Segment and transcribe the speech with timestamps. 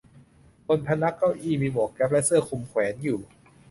[0.67, 3.19] บนพนักเก้าอี้มีหมวกแก๊ปและเสื้อคลุมแขวนอยู่